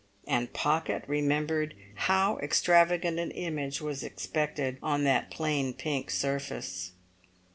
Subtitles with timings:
[0.25, 6.93] And Pocket remembered how extravagant an image was expected on that plain pink surface.